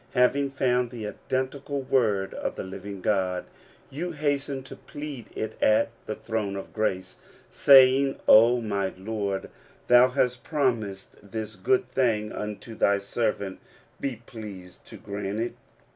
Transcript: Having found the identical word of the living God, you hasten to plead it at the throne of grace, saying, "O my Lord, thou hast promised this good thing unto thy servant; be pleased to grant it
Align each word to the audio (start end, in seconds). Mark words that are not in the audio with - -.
Having 0.15 0.49
found 0.49 0.89
the 0.89 1.05
identical 1.07 1.79
word 1.83 2.33
of 2.33 2.55
the 2.55 2.63
living 2.63 3.01
God, 3.01 3.45
you 3.91 4.13
hasten 4.13 4.63
to 4.63 4.75
plead 4.75 5.27
it 5.35 5.55
at 5.61 5.89
the 6.07 6.15
throne 6.15 6.55
of 6.55 6.73
grace, 6.73 7.17
saying, 7.51 8.17
"O 8.27 8.59
my 8.61 8.93
Lord, 8.97 9.51
thou 9.85 10.07
hast 10.09 10.43
promised 10.43 11.17
this 11.21 11.55
good 11.55 11.87
thing 11.87 12.31
unto 12.31 12.73
thy 12.73 12.97
servant; 12.97 13.59
be 13.99 14.15
pleased 14.25 14.83
to 14.87 14.97
grant 14.97 15.39
it 15.39 15.53